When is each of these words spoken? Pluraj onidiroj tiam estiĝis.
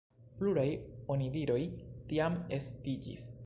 Pluraj 0.37 0.69
onidiroj 1.17 1.59
tiam 2.13 2.41
estiĝis. 2.61 3.33